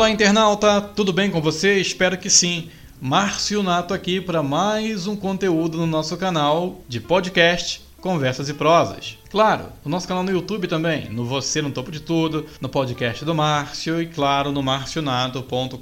Olá, 0.00 0.08
internauta, 0.08 0.80
tudo 0.80 1.12
bem 1.12 1.30
com 1.30 1.42
você? 1.42 1.78
Espero 1.78 2.16
que 2.16 2.30
sim. 2.30 2.70
Márcio 2.98 3.62
Nato 3.62 3.92
aqui 3.92 4.18
para 4.18 4.42
mais 4.42 5.06
um 5.06 5.14
conteúdo 5.14 5.76
no 5.76 5.86
nosso 5.86 6.16
canal 6.16 6.80
de 6.88 6.98
podcast 6.98 7.82
Conversas 8.00 8.48
e 8.48 8.54
Prosas. 8.54 9.18
Claro, 9.30 9.66
o 9.84 9.88
nosso 9.88 10.08
canal 10.08 10.24
no 10.24 10.32
YouTube 10.32 10.66
também, 10.66 11.08
no 11.08 11.24
Você 11.24 11.62
no 11.62 11.70
Topo 11.70 11.92
de 11.92 12.00
Tudo, 12.00 12.46
no 12.60 12.68
podcast 12.68 13.24
do 13.24 13.32
Márcio 13.32 14.02
e, 14.02 14.06
claro, 14.06 14.50
no 14.50 14.60
marcionato.com.br. 14.60 15.78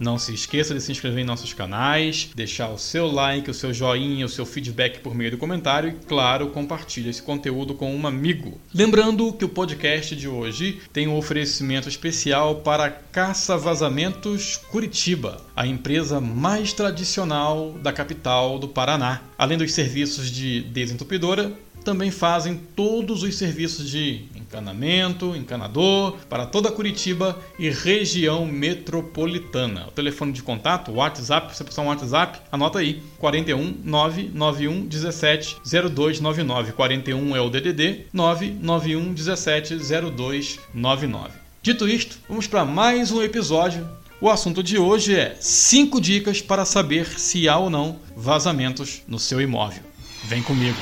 Não 0.00 0.18
se 0.18 0.32
esqueça 0.32 0.72
de 0.72 0.80
se 0.80 0.90
inscrever 0.90 1.22
em 1.22 1.26
nossos 1.26 1.52
canais, 1.52 2.30
deixar 2.34 2.70
o 2.70 2.78
seu 2.78 3.06
like, 3.12 3.50
o 3.50 3.54
seu 3.54 3.70
joinha, 3.74 4.24
o 4.24 4.30
seu 4.30 4.46
feedback 4.46 5.00
por 5.00 5.14
meio 5.14 5.32
do 5.32 5.36
comentário 5.36 5.90
e, 5.90 6.06
claro, 6.06 6.48
compartilhe 6.48 7.10
esse 7.10 7.22
conteúdo 7.22 7.74
com 7.74 7.94
um 7.94 8.06
amigo. 8.06 8.58
Lembrando 8.72 9.30
que 9.34 9.44
o 9.44 9.48
podcast 9.50 10.16
de 10.16 10.26
hoje 10.26 10.80
tem 10.90 11.06
um 11.06 11.18
oferecimento 11.18 11.86
especial 11.86 12.56
para 12.56 12.88
Caça 12.88 13.58
Vazamentos 13.58 14.56
Curitiba, 14.56 15.42
a 15.54 15.66
empresa 15.66 16.18
mais 16.18 16.72
tradicional 16.72 17.72
da 17.72 17.92
capital 17.92 18.58
do 18.58 18.68
Paraná. 18.68 19.20
Além 19.36 19.58
dos 19.58 19.74
serviços 19.74 20.30
de 20.30 20.62
desentupidora, 20.62 21.52
também 21.84 22.10
fazem 22.10 22.60
todos 22.74 23.22
os 23.22 23.36
serviços 23.36 23.88
de 23.88 24.24
encanamento, 24.34 25.36
encanador 25.36 26.16
para 26.28 26.46
toda 26.46 26.72
Curitiba 26.72 27.38
e 27.58 27.68
região 27.68 28.46
metropolitana. 28.46 29.86
O 29.88 29.90
telefone 29.90 30.32
de 30.32 30.42
contato, 30.42 30.90
o 30.90 30.94
WhatsApp, 30.94 31.54
você 31.54 31.62
precisar 31.62 31.82
um 31.82 31.88
WhatsApp, 31.88 32.40
anota 32.50 32.78
aí: 32.78 33.02
41 33.18 33.76
991 33.84 34.86
17 34.86 35.58
0299. 35.64 36.72
41 36.72 37.36
é 37.36 37.40
o 37.40 37.50
DDD 37.50 38.06
991 38.12 39.12
17 39.12 39.76
0299. 39.76 41.30
Dito 41.62 41.88
isto, 41.88 42.18
vamos 42.28 42.46
para 42.46 42.64
mais 42.64 43.10
um 43.10 43.22
episódio. 43.22 43.88
O 44.20 44.30
assunto 44.30 44.62
de 44.62 44.78
hoje 44.78 45.14
é 45.14 45.36
5 45.40 46.00
dicas 46.00 46.40
para 46.40 46.64
saber 46.64 47.18
se 47.18 47.48
há 47.48 47.58
ou 47.58 47.68
não 47.68 47.98
vazamentos 48.16 49.02
no 49.08 49.18
seu 49.18 49.40
imóvel. 49.40 49.82
Vem 50.24 50.42
comigo. 50.42 50.76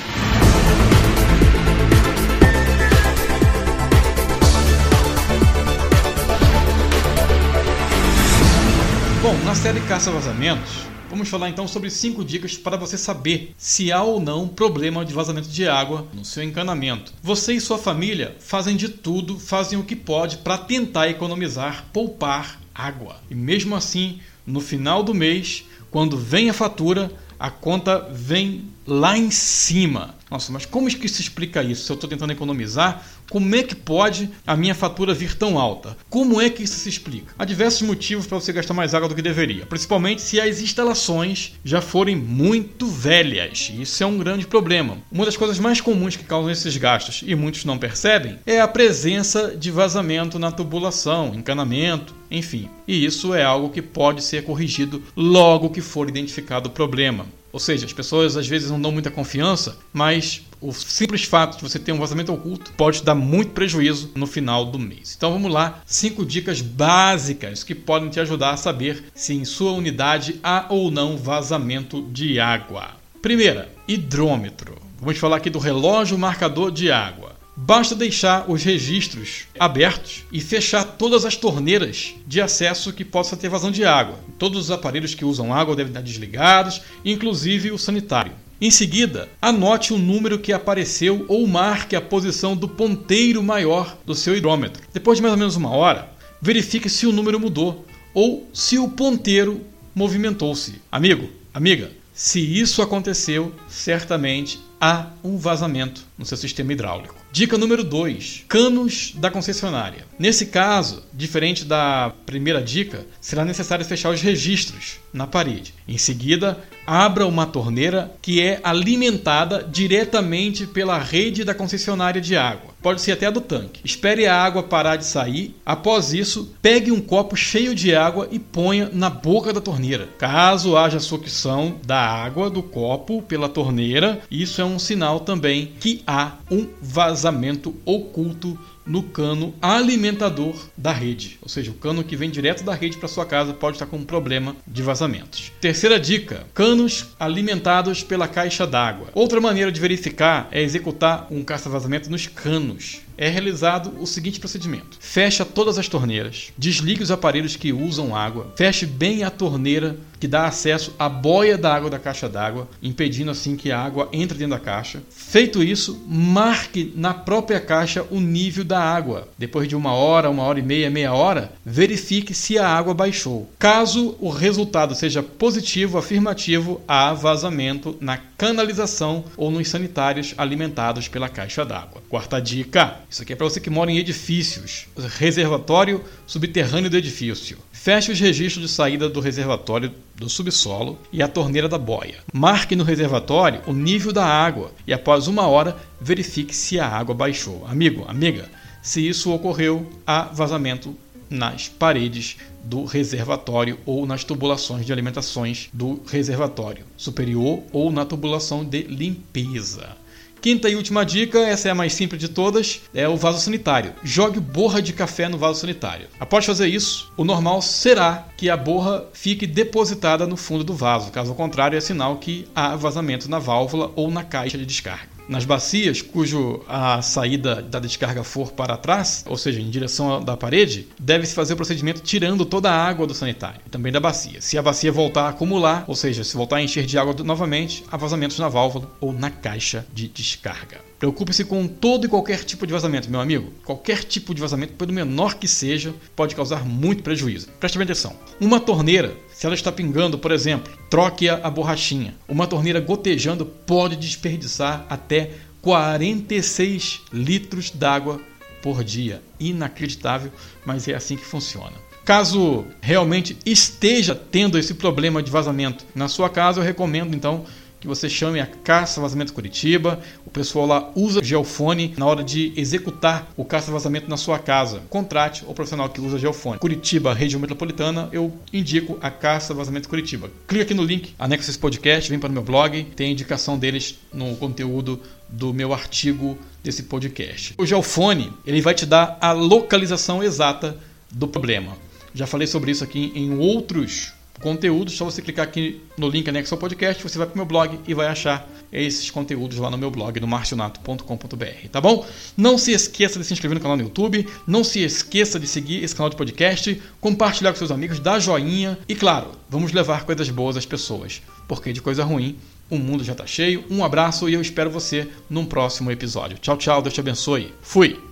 Bom, 9.33 9.45
na 9.47 9.55
série 9.55 9.81
Caça 9.81 10.11
Vazamentos, 10.11 10.81
vamos 11.09 11.27
falar 11.27 11.49
então 11.49 11.67
sobre 11.67 11.89
5 11.89 12.23
dicas 12.23 12.59
para 12.59 12.77
você 12.77 12.99
saber 12.99 13.55
se 13.57 13.91
há 13.91 14.03
ou 14.03 14.21
não 14.21 14.47
problema 14.47 15.07
de 15.07 15.15
vazamento 15.15 15.49
de 15.49 15.67
água 15.67 16.07
no 16.13 16.23
seu 16.23 16.43
encanamento. 16.43 17.15
Você 17.23 17.55
e 17.55 17.61
sua 17.61 17.79
família 17.79 18.37
fazem 18.41 18.77
de 18.77 18.91
tudo, 18.91 19.39
fazem 19.39 19.79
o 19.79 19.85
que 19.85 19.97
pode 19.97 20.37
para 20.37 20.59
tentar 20.59 21.09
economizar, 21.09 21.87
poupar 21.95 22.61
água. 22.75 23.17
E 23.31 23.35
mesmo 23.35 23.75
assim, 23.75 24.21
no 24.47 24.61
final 24.61 25.03
do 25.03 25.15
mês, 25.15 25.65
quando 25.91 26.19
vem 26.19 26.51
a 26.51 26.55
fatura, 26.55 27.11
a 27.43 27.51
conta 27.51 28.09
vem 28.13 28.67
lá 28.87 29.19
em 29.19 29.29
cima. 29.33 30.15
Nossa, 30.31 30.53
mas 30.53 30.65
como 30.65 30.89
é 30.89 30.93
que 30.93 31.09
se 31.09 31.21
explica 31.21 31.63
isso? 31.63 31.85
Se 31.85 31.91
eu 31.93 31.95
estou 31.95 32.09
tentando 32.09 32.33
economizar, 32.33 33.05
como 33.29 33.55
é 33.55 33.63
que 33.63 33.75
pode 33.75 34.31
a 34.47 34.57
minha 34.57 34.75
fatura 34.75 35.13
vir 35.13 35.35
tão 35.35 35.59
alta? 35.59 35.97
Como 36.09 36.41
é 36.41 36.49
que 36.49 36.63
isso 36.63 36.79
se 36.79 36.89
explica? 36.89 37.35
Há 37.39 37.45
diversos 37.45 37.83
motivos 37.83 38.27
para 38.27 38.39
você 38.39 38.53
gastar 38.53 38.75
mais 38.75 38.95
água 38.95 39.09
do 39.09 39.15
que 39.15 39.21
deveria, 39.23 39.67
principalmente 39.67 40.23
se 40.23 40.41
as 40.41 40.61
instalações 40.61 41.55
já 41.65 41.81
forem 41.81 42.15
muito 42.15 42.87
velhas. 42.87 43.73
Isso 43.77 44.03
é 44.03 44.07
um 44.07 44.19
grande 44.19 44.47
problema. 44.47 44.99
Uma 45.11 45.25
das 45.25 45.37
coisas 45.37 45.59
mais 45.59 45.81
comuns 45.81 46.17
que 46.17 46.25
causam 46.25 46.51
esses 46.51 46.77
gastos, 46.77 47.23
e 47.27 47.35
muitos 47.35 47.65
não 47.65 47.77
percebem, 47.77 48.39
é 48.47 48.61
a 48.61 48.69
presença 48.69 49.57
de 49.57 49.71
vazamento 49.71 50.39
na 50.39 50.53
tubulação, 50.53 51.35
encanamento, 51.35 52.15
enfim. 52.31 52.71
E 52.89 53.05
isso 53.05 53.35
é 53.35 53.43
algo 53.43 53.71
que 53.71 53.83
pode 53.83 54.23
ser 54.23 54.45
corrigido 54.45 55.03
logo 55.17 55.71
que 55.71 55.81
for 55.81 56.09
identificado 56.09 56.69
o 56.69 56.73
problema. 56.73 57.27
Ou 57.53 57.61
seja, 57.61 57.85
as 57.85 57.93
pessoas 57.93 58.37
às 58.37 58.47
vezes 58.47 58.71
não 58.71 58.81
dão 58.81 58.91
muita 58.91 59.11
confiança, 59.11 59.79
mas 59.93 60.43
o 60.61 60.73
simples 60.73 61.25
fato 61.25 61.57
de 61.57 61.63
você 61.63 61.79
ter 61.79 61.93
um 61.93 61.99
vazamento 61.99 62.33
oculto 62.33 62.73
pode 62.73 63.03
dar 63.03 63.15
muito 63.15 63.51
prejuízo 63.51 64.11
no 64.15 64.27
final 64.27 64.65
do 64.65 64.79
mês. 64.79 65.15
Então 65.17 65.33
vamos 65.33 65.53
lá, 65.53 65.83
cinco 65.85 66.25
dicas 66.25 66.61
básicas 66.63 67.63
que 67.63 67.75
podem 67.75 68.09
te 68.09 68.21
ajudar 68.21 68.53
a 68.53 68.57
saber 68.57 69.05
se 69.15 69.35
em 69.35 69.45
sua 69.45 69.73
unidade 69.73 70.41
há 70.43 70.67
ou 70.71 70.91
não 70.91 71.17
vazamento 71.17 72.03
de 72.11 72.41
água. 72.41 72.93
Primeira, 73.21 73.73
hidrômetro. 73.87 74.81
Vamos 74.99 75.19
falar 75.19 75.37
aqui 75.37 75.51
do 75.51 75.59
relógio 75.59 76.17
marcador 76.17 76.71
de 76.71 76.91
água. 76.91 77.32
Basta 77.55 77.95
deixar 77.95 78.51
os 78.51 78.63
registros 78.63 79.47
abertos 79.59 80.25
e 80.33 80.41
fechar 80.41 80.85
todas 80.85 81.25
as 81.25 81.37
torneiras 81.37 82.15
de 82.27 82.41
acesso 82.41 82.93
que 82.93 83.05
possa 83.05 83.37
ter 83.37 83.51
vazão 83.51 83.71
de 83.71 83.85
água. 83.85 84.19
Todos 84.39 84.59
os 84.59 84.71
aparelhos 84.71 85.15
que 85.15 85.25
usam 85.25 85.53
água 85.53 85.77
devem 85.77 85.91
estar 85.91 86.01
desligados, 86.01 86.81
inclusive 87.05 87.71
o 87.71 87.79
sanitário. 87.79 88.33
Em 88.59 88.71
seguida, 88.71 89.29
anote 89.41 89.93
o 89.93 89.99
número 89.99 90.39
que 90.39 90.53
apareceu 90.53 91.27
ou 91.29 91.47
marque 91.47 91.95
a 91.95 92.01
posição 92.01 92.57
do 92.57 92.69
ponteiro 92.69 93.43
maior 93.43 93.99
do 94.07 94.15
seu 94.15 94.37
hidrômetro. 94.37 94.83
Depois 94.93 95.19
de 95.19 95.23
mais 95.23 95.33
ou 95.33 95.39
menos 95.39 95.57
uma 95.57 95.71
hora, 95.71 96.09
verifique 96.41 96.89
se 96.89 97.07
o 97.07 97.13
número 97.13 97.39
mudou 97.39 97.85
ou 98.15 98.49
se 98.53 98.79
o 98.79 98.89
ponteiro 98.89 99.61
movimentou-se. 99.95 100.81
Amigo, 100.91 101.29
amiga, 101.53 101.91
se 102.15 102.41
isso 102.41 102.81
aconteceu, 102.83 103.53
certamente 103.69 104.61
há 104.83 105.07
um 105.23 105.37
vazamento 105.37 106.05
no 106.19 106.27
seu 106.27 106.37
sistema 106.37 106.73
hidráulico. 106.73 107.15
Dica 107.31 107.57
número 107.57 107.85
2: 107.85 108.45
canos 108.49 109.15
da 109.17 109.31
concessionária. 109.31 110.05
Nesse 110.19 110.47
caso, 110.47 111.05
diferente 111.15 111.65
da 111.65 112.13
primeira 112.27 112.61
dica, 112.61 113.07
será 113.21 113.45
necessário 113.45 113.85
fechar 113.85 114.11
os 114.11 114.21
registros 114.21 114.99
na 115.13 115.27
parede. 115.27 115.73
Em 115.87 115.97
seguida, 115.97 116.59
abra 116.87 117.27
uma 117.27 117.47
torneira 117.47 118.13
que 118.21 118.41
é 118.41 118.61
alimentada 118.65 119.63
diretamente 119.63 120.67
pela 120.67 120.99
rede 120.99 121.45
da 121.45 121.55
concessionária 121.55 122.21
de 122.21 122.37
água. 122.37 122.73
Pode 122.83 123.01
ser 123.01 123.13
até 123.13 123.27
a 123.27 123.31
do 123.31 123.41
tanque. 123.41 123.81
Espere 123.85 124.27
a 124.27 124.35
água 124.35 124.63
parar 124.63 124.97
de 124.97 125.07
sair. 125.07 125.55
Após 125.65 126.13
isso, 126.13 126.53
pegue 126.61 126.91
um 126.91 127.01
copo 127.01 127.37
cheio 127.37 127.77
de 127.77 127.95
água 127.95 128.29
e 128.33 128.41
ponha 128.41 128.91
na 128.93 129.09
boca 129.09 129.53
da 129.53 129.61
torneira. 129.61 130.09
Caso 130.19 130.77
haja 130.77 130.99
sucção 130.99 131.77
da 131.87 132.01
água 132.01 132.51
do 132.51 132.63
copo 132.63 133.23
pela 133.23 133.49
torneira, 133.49 134.21
isso 134.29 134.61
é 134.61 134.65
um 134.65 134.72
sinal 134.79 135.21
também 135.21 135.73
que 135.81 136.03
há 136.07 136.37
um 136.51 136.69
vazamento 136.81 137.75
oculto 137.85 138.59
no 138.87 139.03
cano 139.03 139.55
alimentador 139.63 140.57
da 140.77 140.93
rede. 140.93 141.39
Ou 141.41 141.49
seja, 141.49 141.71
o 141.71 141.75
cano 141.75 142.05
que 142.05 142.17
vem 142.17 142.31
direto 142.31 142.65
da 142.65 142.75
rede 142.75 142.97
para 142.97 143.09
sua 143.09 143.25
casa 143.25 143.53
pode 143.53 143.77
estar 143.77 143.87
com 143.87 143.97
um 143.97 144.05
problema 144.05 144.57
de 144.67 144.83
vazamentos. 144.83 145.53
Terceira 145.61 145.99
dica: 145.99 146.47
canos 146.55 147.07
alimentados 147.19 148.03
pela 148.03 148.29
caixa 148.29 148.67
d'água. 148.67 149.09
Outra 149.15 149.41
maneira 149.41 149.71
de 149.71 149.81
verificar 149.81 150.49
é 150.51 150.63
executar 150.63 151.27
um 151.31 151.43
caça-vazamento 151.45 152.11
nos 152.11 152.27
canos 152.27 153.01
é 153.17 153.29
realizado 153.29 153.93
o 154.01 154.07
seguinte 154.07 154.41
procedimento: 154.41 154.97
fecha 155.01 155.45
todas 155.45 155.79
as 155.79 155.89
torneiras, 155.89 156.53
desligue 156.57 157.03
os 157.03 157.11
aparelhos 157.11 157.57
que 157.57 157.73
usam 157.73 158.15
água, 158.15 158.53
feche 158.57 158.87
bem 158.87 159.25
a 159.25 159.31
torneira 159.31 159.97
que 160.23 160.29
dá 160.29 160.47
acesso 160.47 160.95
à 160.97 161.09
boia 161.09 161.59
da 161.59 161.75
água 161.75 161.91
da 161.91 161.99
caixa 161.99 162.29
d'água, 162.29 162.69
impedindo 162.81 163.33
assim 163.33 163.57
que 163.57 163.73
a 163.73 163.81
água 163.81 164.09
entre 164.13 164.39
dentro 164.39 164.57
da 164.57 164.61
caixa. 164.61 165.03
Feito 165.11 165.65
isso, 165.65 166.01
marque 166.07 166.93
na 166.95 167.13
própria 167.13 167.59
caixa 167.59 168.07
o 168.09 168.21
nível 168.21 168.63
da 168.63 168.79
água. 168.79 169.27
Depois 169.37 169.67
de 169.67 169.75
uma 169.75 169.95
hora, 169.95 170.31
uma 170.31 170.45
hora 170.45 170.61
e 170.61 170.63
meia, 170.63 170.89
meia 170.89 171.13
hora, 171.13 171.53
verifique 171.67 172.35
se 172.35 172.57
a 172.57 172.69
água 172.69 172.95
baixou. 172.95 173.51
Caso 173.59 174.17
o 174.21 174.29
resultado 174.29 174.95
seja 174.95 175.25
positivo, 175.25 175.99
afirmativo, 175.99 176.81
há 176.87 177.13
vazamento 177.13 177.97
na 178.01 178.17
canalização 178.17 179.25
ou 179.37 179.51
nos 179.51 179.69
sanitários 179.69 180.35
alimentados 180.39 181.09
pela 181.09 181.29
caixa 181.29 181.65
d'água. 181.65 182.01
Quarta 182.09 182.41
dica: 182.41 183.01
isso 183.13 183.23
aqui 183.23 183.35
é 183.35 183.37
para 183.37 183.47
você 183.47 183.61
que 183.61 183.69
mora 183.69 183.91
em 183.91 183.99
edifícios. 183.99 184.87
Reservatório 185.19 186.03
subterrâneo 186.27 186.89
do 186.89 186.97
edifício. 186.97 187.59
Feche 187.71 188.11
os 188.11 188.19
registros 188.19 188.67
de 188.67 188.73
saída 188.73 189.07
do 189.07 189.21
reservatório 189.21 189.93
do 190.17 190.31
subsolo 190.31 190.99
e 191.13 191.23
a 191.23 191.29
torneira 191.29 191.69
da 191.69 191.77
boia. 191.77 192.21
Marque 192.33 192.75
no 192.75 192.85
reservatório 192.85 193.61
o 193.67 193.73
nível 193.75 194.15
da 194.15 194.25
água 194.25 194.73
e 194.87 194.95
após 194.95 195.27
uma 195.27 195.47
hora 195.47 195.77
verifique 196.01 196.57
se 196.57 196.81
a 196.81 196.89
água 196.89 197.15
baixou. 197.15 197.67
Amigo, 197.69 198.03
amiga, 198.09 198.49
se 198.83 199.07
isso 199.07 199.31
ocorreu, 199.31 199.93
há 200.07 200.23
vazamento 200.23 200.97
nas 201.29 201.69
paredes 201.69 202.39
do 202.65 202.87
reservatório 202.87 203.79
ou 203.85 204.07
nas 204.07 204.25
tubulações 204.25 204.87
de 204.87 204.93
alimentações 204.93 205.69
do 205.71 206.01
reservatório 206.07 206.85
superior 206.97 207.63
ou 207.73 207.93
na 207.93 208.07
tubulação 208.07 208.65
de 208.65 208.83
limpeza. 208.83 210.01
Quinta 210.43 210.69
e 210.69 210.75
última 210.75 211.07
dica, 211.07 211.39
essa 211.39 211.69
é 211.69 211.71
a 211.71 211.75
mais 211.75 211.93
simples 211.93 212.21
de 212.21 212.29
todas, 212.29 212.81
é 212.93 213.09
o 213.09 213.17
vaso 213.17 213.39
sanitário. 213.39 213.93
Jogue 214.03 214.41
borra 214.41 214.83
de 214.83 214.93
café 214.93 215.29
no 215.29 215.39
vaso 215.39 215.61
sanitário. 215.61 216.09
Após 216.19 216.45
fazer 216.45 216.67
isso, 216.67 217.13
o 217.17 217.23
normal 217.23 217.63
será 217.63 218.27
que 218.37 218.51
a 218.51 218.57
borra 218.57 219.05
fique 219.13 219.47
depositada 219.47 220.27
no 220.27 220.37
fundo 220.37 220.65
do 220.65 220.75
vaso. 220.75 221.13
Caso 221.13 221.33
contrário, 221.33 221.79
é 221.79 221.81
sinal 221.81 222.17
que 222.17 222.49
há 222.57 222.75
vazamento 222.75 223.31
na 223.31 223.39
válvula 223.39 223.93
ou 223.95 224.11
na 224.11 224.25
caixa 224.25 224.59
de 224.59 224.67
descarga. 224.67 225.12
Nas 225.29 225.45
bacias 225.45 226.03
cujo 226.03 226.63
a 226.69 227.01
saída 227.01 227.63
da 227.63 227.79
descarga 227.79 228.25
for 228.25 228.53
para 228.53 228.77
trás, 228.77 229.25
ou 229.27 229.37
seja, 229.37 229.61
em 229.61 229.71
direção 229.71 230.23
da 230.23 230.37
parede, 230.37 230.89
deve-se 230.99 231.35
fazer 231.35 231.55
o 231.55 231.57
procedimento 231.57 232.01
tirando 232.01 232.45
toda 232.45 232.71
a 232.71 232.87
água 232.87 233.07
do 233.07 233.15
sanitário, 233.15 233.61
também 233.71 233.93
da 233.93 234.01
bacia. 234.01 234.41
Se 234.41 234.59
a 234.59 234.63
bacia 234.63 234.93
voltar 234.93 235.23
a 235.23 235.29
acumular, 235.29 235.85
ou 235.87 235.95
seja, 235.95 236.25
se 236.25 236.37
voltar 236.37 236.57
a 236.57 236.63
encher 236.63 236.85
de 236.85 236.99
água 236.99 237.15
novamente, 237.25 237.85
há 237.91 237.97
vazamentos 237.97 238.39
na 238.39 238.49
válvula 238.49 238.91
ou 239.01 239.13
na 239.13 239.31
caixa 239.31 239.87
de 239.93 240.09
descarga. 240.09 240.92
Preocupe-se 241.03 241.45
com 241.45 241.67
todo 241.67 242.07
e 242.07 242.09
qualquer 242.09 242.45
tipo 242.45 242.65
de 242.65 242.73
vazamento, 242.73 243.11
meu 243.11 243.21
amigo. 243.21 243.53
Qualquer 243.65 244.05
tipo 244.05 244.33
de 244.33 244.41
vazamento, 244.41 244.75
pelo 244.75 244.93
menor 244.93 245.35
que 245.35 245.49
seja, 245.49 245.93
pode 246.15 246.37
causar 246.37 246.65
muito 246.65 247.03
prejuízo. 247.03 247.49
Preste 247.59 247.77
bem 247.77 247.87
atenção. 247.87 248.15
Uma 248.41 248.61
torneira, 248.61 249.13
se 249.35 249.45
ela 249.45 249.57
está 249.57 249.73
pingando, 249.73 250.17
por 250.17 250.31
exemplo, 250.31 250.73
troque 250.89 251.29
a 251.29 251.51
borrachinha. 251.51 252.15
Uma 252.29 252.47
torneira 252.47 252.79
gotejando 252.79 253.45
pode 253.45 253.97
desperdiçar 253.97 254.87
até 254.89 255.33
46 255.61 257.01
litros 257.13 257.73
d'água 257.73 258.21
por 258.63 258.85
dia. 258.85 259.21
Inacreditável, 259.41 260.31
mas 260.65 260.87
é 260.87 260.95
assim 260.95 261.17
que 261.17 261.25
funciona. 261.25 261.75
Caso 262.05 262.65
realmente 262.81 263.37
esteja 263.45 264.15
tendo 264.15 264.57
esse 264.57 264.75
problema 264.75 265.21
de 265.21 265.33
vazamento 265.33 265.85
na 265.97 266.07
sua 266.07 266.31
casa, 266.31 266.61
eu 266.61 266.65
recomendo 266.65 267.17
então 267.17 267.45
que 267.83 267.89
você 267.89 268.09
chame 268.09 268.41
a 268.41 268.47
Caça 268.47 269.01
Vazamento 269.01 269.33
Curitiba. 269.33 269.99
O 270.25 270.31
pessoal 270.31 270.67
lá 270.67 270.93
usa 270.95 271.21
geofone 271.23 271.93
na 271.99 272.07
hora 272.07 272.23
de 272.23 272.53
executar 272.57 273.29
o 273.37 273.45
caça 273.45 273.73
vazamento 273.73 274.09
na 274.09 274.17
sua 274.17 274.39
casa. 274.39 274.83
Contrate 274.89 275.45
o 275.49 275.53
profissional 275.53 275.89
que 275.89 276.01
usa 276.01 276.17
geofone. 276.17 276.61
Curitiba, 276.61 277.13
região 277.13 277.41
metropolitana, 277.41 278.09
eu 278.13 278.33
indico 278.53 278.97
a 279.03 279.11
Caça 279.11 279.53
Vazamento 279.53 279.89
Curitiba. 279.89 280.31
Clique 280.47 280.63
aqui 280.63 280.75
no 280.75 280.85
link, 280.85 281.13
anexa 281.19 281.51
esse 281.51 281.59
podcast, 281.59 282.09
vem 282.09 282.21
para 282.21 282.31
o 282.31 282.33
meu 282.33 282.45
blog, 282.45 282.85
tem 282.95 283.11
indicação 283.11 283.59
deles 283.59 283.99
no 284.15 284.37
conteúdo 284.37 285.01
do 285.29 285.53
meu 285.53 285.75
artigo 285.75 286.39
desse 286.63 286.85
podcast. 286.85 287.55
O 287.59 287.67
geofone, 287.67 288.33
ele 288.47 288.61
vai 288.61 288.75
te 288.75 288.87
dar 288.87 289.19
a 289.21 289.33
localização 289.33 290.23
exata 290.23 290.79
do 291.11 291.27
problema. 291.27 291.77
Já 292.15 292.29
falei 292.29 292.47
sobre 292.47 292.71
isso 292.71 292.85
aqui 292.85 293.11
em 293.17 293.37
outros 293.37 294.13
conteúdos, 294.43 294.95
só 294.95 295.05
você 295.05 295.23
clicar 295.23 295.47
aqui 295.47 295.81
no 295.97 296.09
link 296.09 296.29
anexo 296.29 296.55
ao 296.55 296.59
podcast, 296.59 297.03
você 297.03 297.17
vai 297.17 297.27
para 297.27 297.35
o 297.35 297.39
meu 297.39 297.47
blog 297.47 297.79
e 297.87 297.95
vai 297.95 298.09
achar 298.09 298.47
esses 298.73 299.11
conteúdos 299.11 299.59
lá 299.59 299.71
no 299.71 299.79
meu 299.79 299.91
blog, 299.91 300.19
no 300.19 300.27
marcionato.com.br, 300.27 301.69
tá 301.71 301.81
bom? 301.81 302.07
Não 302.37 302.59
se 302.59 302.73
esqueça 302.73 303.19
de 303.19 303.25
se 303.25 303.33
inscrever 303.33 303.55
no 303.55 303.61
canal 303.61 303.77
no 303.77 303.85
YouTube, 303.85 304.27
não 304.47 304.65
se 304.65 304.81
esqueça 304.81 305.39
de 305.39 305.47
seguir 305.47 305.85
esse 305.85 305.95
canal 305.95 306.11
de 306.11 306.17
podcast, 306.17 306.83
compartilhar 307.01 307.53
com 307.53 307.59
seus 307.59 307.71
amigos, 307.71 308.01
dar 308.01 308.19
joinha 308.19 308.79
e, 308.89 308.95
claro, 308.95 309.33
vamos 309.49 309.73
levar 309.73 310.05
coisas 310.05 310.29
boas 310.29 310.57
às 310.57 310.67
pessoas, 310.67 311.23
porque 311.47 311.73
de 311.73 311.81
coisa 311.81 312.05
ruim 312.05 312.37
o 312.71 312.79
mundo 312.79 313.05
já 313.05 313.13
está 313.13 313.27
cheio. 313.27 313.65
Um 313.71 313.85
abraço 313.85 314.29
e 314.29 314.35
eu 314.35 314.41
espero 314.41 314.71
você 314.71 315.07
num 315.29 315.45
próximo 315.45 315.91
episódio. 315.91 316.39
Tchau, 316.39 316.57
tchau, 316.57 316.81
Deus 316.81 316.95
te 316.95 317.01
abençoe. 317.01 317.53
Fui! 317.61 318.12